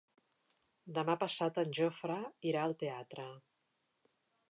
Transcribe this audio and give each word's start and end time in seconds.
Demà 0.95 1.17
passat 1.25 1.61
en 1.65 1.77
Jofre 1.81 2.17
irà 2.53 2.67
al 2.71 2.77
teatre. 2.85 3.31